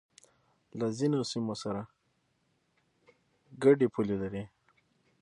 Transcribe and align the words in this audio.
له 0.79 0.87
ځینو 0.97 1.19
سیمو 1.31 1.53
سره 1.63 1.81
گډې 3.63 3.87
پولې 3.93 4.15
لري 4.21 4.43